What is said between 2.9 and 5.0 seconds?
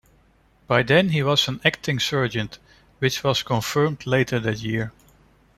which was confirmed later that year.